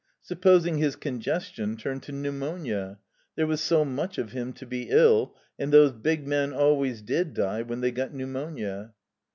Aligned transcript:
Supposing 0.23 0.79
his 0.79 0.95
congestion 0.95 1.77
turned 1.77 2.01
to 2.01 2.11
pneumonia? 2.11 2.97
There 3.35 3.45
was 3.45 3.61
so 3.61 3.85
much 3.85 4.17
of 4.17 4.31
him 4.31 4.51
to 4.53 4.65
be 4.65 4.89
ill, 4.89 5.35
and 5.59 5.71
those 5.71 5.91
big 5.91 6.27
men 6.27 6.53
always 6.53 7.03
did 7.03 7.35
die 7.35 7.61
when 7.61 7.81
they 7.81 7.91
got 7.91 8.11
pneumonia. 8.11 8.95